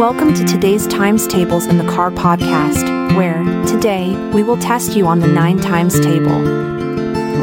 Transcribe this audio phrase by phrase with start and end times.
[0.00, 5.06] Welcome to today's Times Tables in the Car podcast, where, today, we will test you
[5.06, 6.38] on the 9 times table.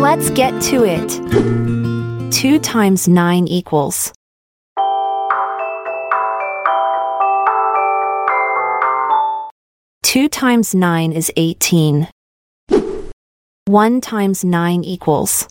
[0.01, 2.31] Let's get to it.
[2.31, 4.11] 2 times 9 equals.
[10.01, 12.07] Two times nine is eighteen.
[13.65, 15.47] One times nine equals.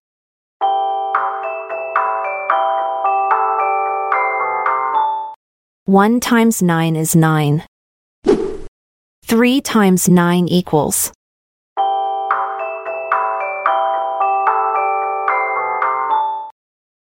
[5.86, 7.62] One times nine is nine.
[9.22, 11.12] Three times nine equals.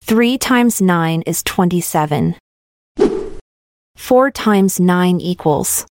[0.04, 2.36] Three times nine is twenty-seven.
[3.96, 5.88] Four times nine equals.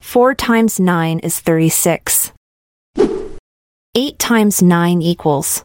[0.00, 2.30] Four times nine is thirty-six.
[3.96, 5.64] Eight times nine equals.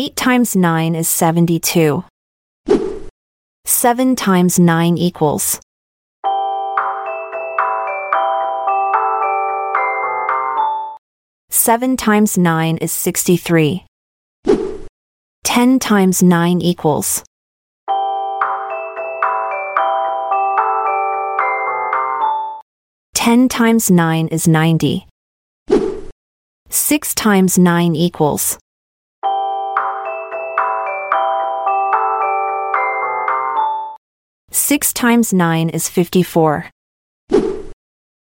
[0.00, 2.04] Eight times nine is seventy-two.
[3.64, 5.58] Seven times nine equals.
[11.50, 13.86] Seven times nine is sixty-three.
[15.42, 17.24] Ten times nine equals.
[23.14, 25.08] Ten times nine is ninety.
[26.68, 28.58] Six times nine equals.
[34.68, 36.68] Six times nine is fifty-four.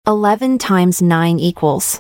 [0.05, 1.99] Eleven times nine equals.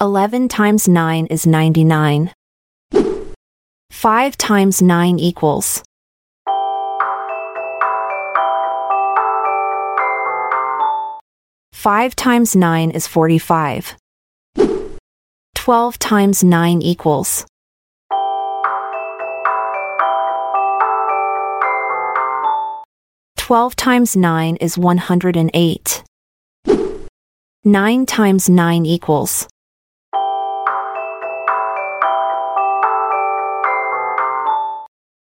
[0.00, 2.30] Eleven times nine is ninety-nine.
[3.90, 5.82] Five times nine equals.
[11.72, 13.96] Five times nine is forty-five.
[15.56, 17.46] Twelve times nine equals.
[23.46, 26.02] Twelve times nine is one hundred and eight.
[27.62, 29.46] Nine times nine equals.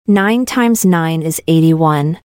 [0.08, 2.20] Nine times nine is eighty-one.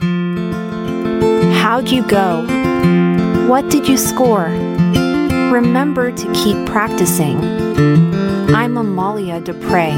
[0.00, 2.44] How'd you go?
[3.46, 4.48] What did you score?
[5.52, 7.38] Remember to keep practicing.
[8.52, 9.92] I'm Amalia Dupre.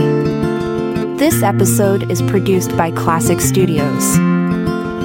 [1.17, 4.19] This episode is produced by Klassic Studios.